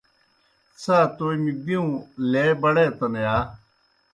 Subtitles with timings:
[0.81, 1.91] څھا تومیْ بِیؤں
[2.31, 3.35] لے بڑیتَن یا؟